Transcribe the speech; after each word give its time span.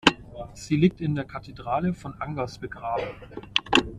Sie 0.55 0.77
liegt 0.77 0.99
in 0.99 1.13
der 1.13 1.25
Kathedrale 1.25 1.93
von 1.93 2.19
Angers 2.19 2.57
begraben. 2.57 3.03